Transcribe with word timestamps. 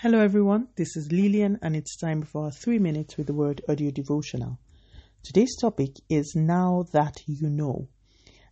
Hello, 0.00 0.20
everyone. 0.20 0.68
This 0.76 0.94
is 0.94 1.10
Lillian, 1.10 1.58
and 1.62 1.74
it's 1.74 1.96
time 1.96 2.22
for 2.22 2.44
our 2.44 2.50
three 2.50 2.78
minutes 2.78 3.16
with 3.16 3.28
the 3.28 3.32
word 3.32 3.62
audio 3.66 3.90
devotional. 3.90 4.58
Today's 5.22 5.56
topic 5.58 5.92
is 6.10 6.34
Now 6.36 6.84
That 6.92 7.14
You 7.24 7.48
Know, 7.48 7.88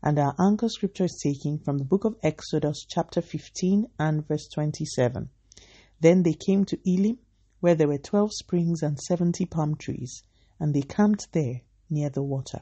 and 0.03 0.19
our 0.19 0.35
anchor 0.41 0.71
scripture 0.71 1.05
is 1.05 1.21
taken 1.23 1.59
from 1.59 1.77
the 1.77 1.85
book 1.85 2.07
of 2.07 2.17
Exodus, 2.23 2.87
chapter 2.89 3.21
15 3.21 3.89
and 3.99 4.27
verse 4.27 4.49
27. 4.55 5.29
Then 6.01 6.23
they 6.23 6.33
came 6.33 6.65
to 6.65 6.79
Elim, 6.91 7.19
where 7.61 7.75
there 7.75 7.89
were 7.89 7.99
twelve 7.99 8.33
springs 8.33 8.83
and 8.83 8.99
seventy 8.99 9.45
palm 9.45 9.77
trees, 9.77 10.23
and 10.59 10.73
they 10.73 10.81
camped 10.81 11.31
there 11.33 11.61
near 11.91 12.09
the 12.09 12.23
water. 12.23 12.61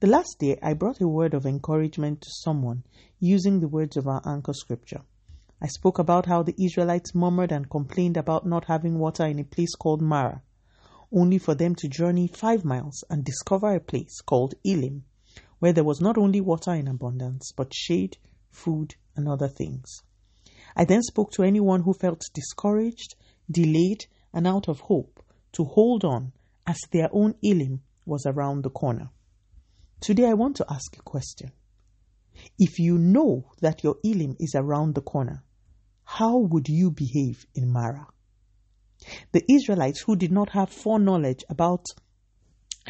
The 0.00 0.06
last 0.06 0.36
day, 0.38 0.58
I 0.62 0.72
brought 0.72 1.02
a 1.02 1.06
word 1.06 1.34
of 1.34 1.44
encouragement 1.44 2.22
to 2.22 2.30
someone 2.30 2.84
using 3.20 3.60
the 3.60 3.68
words 3.68 3.98
of 3.98 4.08
our 4.08 4.22
anchor 4.24 4.54
scripture. 4.54 5.02
I 5.60 5.66
spoke 5.66 5.98
about 5.98 6.26
how 6.26 6.44
the 6.44 6.54
Israelites 6.56 7.16
murmured 7.16 7.50
and 7.50 7.68
complained 7.68 8.16
about 8.16 8.46
not 8.46 8.66
having 8.66 8.98
water 8.98 9.26
in 9.26 9.40
a 9.40 9.44
place 9.44 9.74
called 9.74 10.00
Marah, 10.00 10.42
only 11.12 11.38
for 11.38 11.54
them 11.56 11.74
to 11.76 11.88
journey 11.88 12.28
five 12.28 12.64
miles 12.64 13.02
and 13.10 13.24
discover 13.24 13.74
a 13.74 13.80
place 13.80 14.20
called 14.20 14.54
Elim, 14.64 15.04
where 15.58 15.72
there 15.72 15.82
was 15.82 16.00
not 16.00 16.16
only 16.16 16.40
water 16.40 16.72
in 16.72 16.86
abundance, 16.86 17.52
but 17.56 17.74
shade, 17.74 18.18
food, 18.50 18.94
and 19.16 19.28
other 19.28 19.48
things. 19.48 20.02
I 20.76 20.84
then 20.84 21.02
spoke 21.02 21.32
to 21.32 21.42
anyone 21.42 21.82
who 21.82 21.92
felt 21.92 22.22
discouraged, 22.32 23.16
delayed, 23.50 24.06
and 24.32 24.46
out 24.46 24.68
of 24.68 24.80
hope 24.80 25.24
to 25.52 25.64
hold 25.64 26.04
on 26.04 26.32
as 26.68 26.78
their 26.92 27.08
own 27.12 27.34
Elim 27.42 27.82
was 28.06 28.24
around 28.26 28.62
the 28.62 28.70
corner. 28.70 29.10
Today 30.00 30.26
I 30.28 30.34
want 30.34 30.54
to 30.56 30.66
ask 30.70 30.96
a 30.96 31.02
question. 31.02 31.50
If 32.58 32.78
you 32.78 32.96
know 32.96 33.50
that 33.60 33.82
your 33.82 33.96
Elim 34.04 34.36
is 34.38 34.54
around 34.54 34.94
the 34.94 35.02
corner, 35.02 35.42
how 36.10 36.38
would 36.38 36.70
you 36.70 36.90
behave 36.90 37.46
in 37.54 37.70
Marah? 37.70 38.06
The 39.32 39.44
Israelites 39.46 40.00
who 40.00 40.16
did 40.16 40.32
not 40.32 40.48
have 40.48 40.70
foreknowledge 40.70 41.44
about 41.50 41.84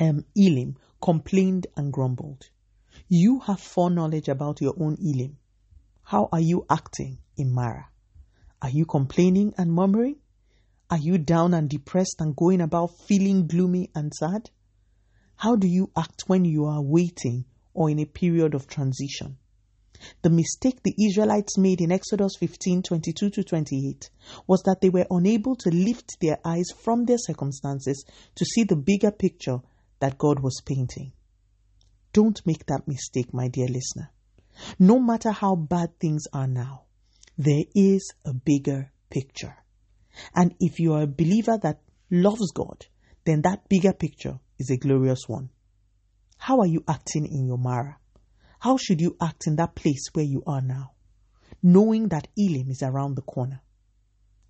um, 0.01 0.25
Elim 0.37 0.77
complained 1.03 1.67
and 1.77 1.93
grumbled. 1.93 2.45
You 3.09 3.41
have 3.41 3.59
foreknowledge 3.59 4.29
about 4.29 4.61
your 4.61 4.75
own 4.81 4.97
Elim. 5.05 5.37
How 6.05 6.29
are 6.31 6.41
you 6.41 6.65
acting 6.71 7.19
in 7.37 7.53
Marah? 7.53 7.89
Are 8.63 8.71
you 8.71 8.87
complaining 8.87 9.53
and 9.59 9.73
murmuring? 9.73 10.21
Are 10.89 10.99
you 10.99 11.19
down 11.19 11.55
and 11.55 11.69
depressed 11.69 12.21
and 12.21 12.37
going 12.37 12.61
about 12.61 13.01
feeling 13.01 13.49
gloomy 13.49 13.91
and 13.97 14.15
sad? 14.15 14.49
How 15.35 15.57
do 15.57 15.67
you 15.67 15.91
act 15.97 16.29
when 16.29 16.45
you 16.45 16.67
are 16.67 16.81
waiting 16.81 17.47
or 17.75 17.91
in 17.91 17.99
a 17.99 18.07
period 18.07 18.55
of 18.55 18.69
transition? 18.69 19.39
The 20.23 20.31
mistake 20.31 20.83
the 20.83 20.95
Israelites 21.07 21.59
made 21.59 21.81
in 21.81 21.93
Exodus 21.93 22.37
15 22.39 22.83
22 22.83 23.31
to 23.31 23.45
28 23.45 24.11
was 24.47 24.63
that 24.63 24.81
they 24.81 24.91
were 24.91 25.07
unable 25.11 25.57
to 25.57 25.71
lift 25.71 26.21
their 26.21 26.39
eyes 26.45 26.67
from 26.77 27.05
their 27.05 27.19
circumstances 27.19 28.05
to 28.35 28.45
see 28.45 28.65
the 28.65 28.77
bigger 28.77 29.11
picture 29.11 29.59
that 30.01 30.19
God 30.19 30.41
was 30.41 30.63
painting. 30.65 31.13
Don't 32.13 32.41
make 32.47 32.67
that 32.67 32.89
mistake, 32.89 33.33
my 33.33 33.49
dear 33.49 33.69
listener. 33.69 34.11
No 34.79 34.99
matter 34.99 35.31
how 35.31 35.55
bad 35.55 35.99
things 36.01 36.25
are 36.33 36.49
now, 36.49 36.83
there 37.37 37.65
is 37.75 38.13
a 38.25 38.33
bigger 38.33 38.91
picture. 39.11 39.57
And 40.35 40.55
if 40.59 40.81
you 40.81 40.95
are 40.95 41.03
a 41.03 41.07
believer 41.07 41.59
that 41.63 41.81
loves 42.11 42.51
God, 42.53 42.87
then 43.25 43.43
that 43.43 43.69
bigger 43.69 43.93
picture 43.93 44.41
is 44.59 44.71
a 44.71 44.77
glorious 44.77 45.29
one. 45.29 45.51
How 46.39 46.61
are 46.61 46.67
you 46.67 46.83
acting 46.89 47.27
in 47.27 47.47
your 47.47 47.59
Marah? 47.59 47.99
How 48.61 48.77
should 48.77 49.01
you 49.01 49.17
act 49.21 49.47
in 49.47 49.57
that 49.57 49.75
place 49.75 50.07
where 50.13 50.25
you 50.25 50.43
are 50.47 50.61
now, 50.61 50.93
knowing 51.63 52.09
that 52.09 52.29
Elim 52.37 52.71
is 52.71 52.83
around 52.83 53.15
the 53.15 53.23
corner? 53.23 53.61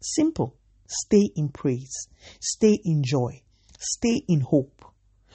Simple. 0.00 0.56
Stay 0.86 1.28
in 1.36 1.50
praise, 1.50 2.08
stay 2.40 2.78
in 2.82 3.02
joy, 3.04 3.42
stay 3.78 4.22
in 4.26 4.40
hope. 4.40 4.82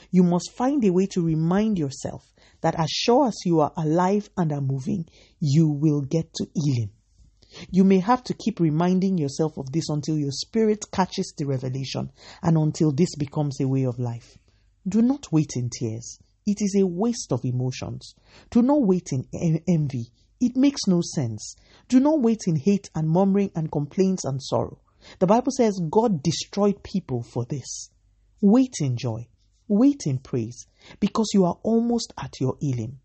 You 0.09 0.23
must 0.23 0.51
find 0.51 0.83
a 0.83 0.89
way 0.89 1.05
to 1.07 1.21
remind 1.21 1.77
yourself 1.77 2.33
that 2.61 2.73
as 2.79 2.89
sure 2.89 3.27
as 3.27 3.37
you 3.45 3.59
are 3.59 3.71
alive 3.77 4.31
and 4.35 4.51
are 4.51 4.61
moving, 4.61 5.05
you 5.39 5.69
will 5.69 6.01
get 6.01 6.33
to 6.33 6.47
Elim. 6.55 6.89
You 7.69 7.83
may 7.83 7.99
have 7.99 8.23
to 8.23 8.33
keep 8.33 8.59
reminding 8.59 9.19
yourself 9.19 9.59
of 9.59 9.71
this 9.71 9.89
until 9.89 10.17
your 10.17 10.31
spirit 10.31 10.85
catches 10.91 11.31
the 11.37 11.45
revelation 11.45 12.11
and 12.41 12.57
until 12.57 12.91
this 12.91 13.15
becomes 13.15 13.59
a 13.61 13.67
way 13.67 13.83
of 13.83 13.99
life. 13.99 14.39
Do 14.87 15.03
not 15.03 15.31
wait 15.31 15.51
in 15.55 15.69
tears. 15.69 16.17
It 16.45 16.57
is 16.61 16.75
a 16.75 16.85
waste 16.85 17.31
of 17.31 17.45
emotions. 17.45 18.15
Do 18.49 18.61
not 18.61 18.81
wait 18.81 19.11
in 19.11 19.25
envy. 19.67 20.11
It 20.41 20.57
makes 20.57 20.81
no 20.87 21.01
sense. 21.01 21.55
Do 21.87 21.99
not 21.99 22.21
wait 22.21 22.41
in 22.47 22.57
hate 22.57 22.89
and 22.95 23.09
murmuring 23.09 23.51
and 23.55 23.71
complaints 23.71 24.25
and 24.25 24.41
sorrow. 24.43 24.79
The 25.19 25.27
Bible 25.27 25.51
says 25.51 25.79
God 25.89 26.21
destroyed 26.21 26.83
people 26.83 27.23
for 27.23 27.45
this. 27.45 27.89
Wait 28.41 28.73
in 28.81 28.97
joy. 28.97 29.27
Wait 29.67 30.01
in 30.05 30.17
praise 30.17 30.67
because 30.99 31.29
you 31.33 31.45
are 31.45 31.57
almost 31.63 32.13
at 32.21 32.39
your 32.41 32.57
Elim. 32.61 32.99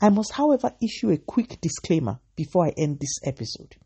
I 0.00 0.08
must, 0.10 0.32
however, 0.32 0.72
issue 0.80 1.10
a 1.10 1.18
quick 1.18 1.60
disclaimer 1.60 2.20
before 2.36 2.66
I 2.66 2.74
end 2.76 3.00
this 3.00 3.18
episode. 3.24 3.76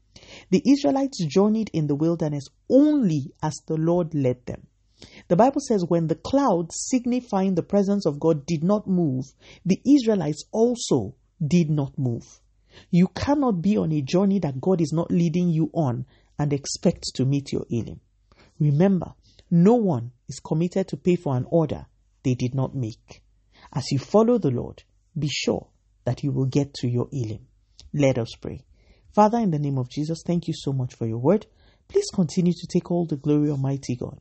The 0.50 0.62
Israelites 0.66 1.24
journeyed 1.26 1.70
in 1.72 1.86
the 1.86 1.94
wilderness 1.94 2.44
only 2.70 3.32
as 3.42 3.54
the 3.66 3.76
Lord 3.76 4.14
led 4.14 4.46
them. 4.46 4.66
The 5.28 5.36
Bible 5.36 5.60
says, 5.60 5.84
when 5.86 6.06
the 6.06 6.14
cloud 6.14 6.70
signifying 6.72 7.54
the 7.54 7.62
presence 7.62 8.06
of 8.06 8.20
God 8.20 8.46
did 8.46 8.62
not 8.62 8.86
move, 8.86 9.24
the 9.64 9.80
Israelites 9.84 10.44
also 10.52 11.14
did 11.44 11.70
not 11.70 11.98
move. 11.98 12.40
You 12.90 13.08
cannot 13.08 13.62
be 13.62 13.76
on 13.76 13.92
a 13.92 14.02
journey 14.02 14.38
that 14.40 14.60
God 14.60 14.80
is 14.80 14.92
not 14.92 15.10
leading 15.10 15.48
you 15.48 15.70
on 15.72 16.06
and 16.38 16.52
expect 16.52 17.04
to 17.14 17.24
meet 17.24 17.52
your 17.52 17.66
Elim. 17.70 18.00
Remember, 18.58 19.14
no 19.50 19.74
one 19.74 20.12
is 20.28 20.40
committed 20.40 20.88
to 20.88 20.96
pay 20.96 21.16
for 21.16 21.36
an 21.36 21.46
order 21.50 21.86
they 22.22 22.34
did 22.34 22.54
not 22.54 22.74
make. 22.74 23.22
As 23.72 23.90
you 23.90 23.98
follow 23.98 24.38
the 24.38 24.50
Lord, 24.50 24.82
be 25.18 25.28
sure 25.28 25.68
that 26.04 26.22
you 26.22 26.32
will 26.32 26.46
get 26.46 26.74
to 26.74 26.88
your 26.88 27.08
Elim. 27.12 27.46
Let 27.92 28.18
us 28.18 28.30
pray. 28.40 28.64
Father, 29.12 29.38
in 29.38 29.50
the 29.50 29.58
name 29.58 29.78
of 29.78 29.88
Jesus, 29.88 30.22
thank 30.26 30.48
you 30.48 30.54
so 30.56 30.72
much 30.72 30.94
for 30.94 31.06
your 31.06 31.18
word. 31.18 31.46
Please 31.88 32.10
continue 32.12 32.52
to 32.52 32.66
take 32.66 32.90
all 32.90 33.06
the 33.06 33.16
glory, 33.16 33.50
Almighty 33.50 33.96
God. 33.96 34.20